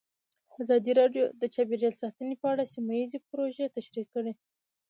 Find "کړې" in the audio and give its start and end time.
4.13-4.33